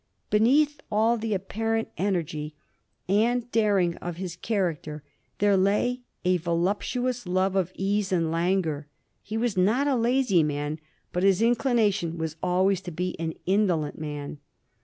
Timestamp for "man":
10.41-10.79, 13.99-14.39